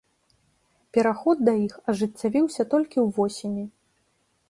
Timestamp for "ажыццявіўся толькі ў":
1.93-3.07